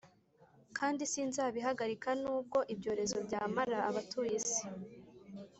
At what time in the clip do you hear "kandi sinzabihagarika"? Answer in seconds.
0.77-2.09